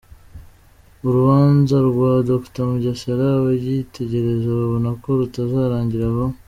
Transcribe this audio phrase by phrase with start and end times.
[1.07, 6.35] Urubanza rwa Dr Mugesera ababyitegereza babona ko rutazarangira vuba.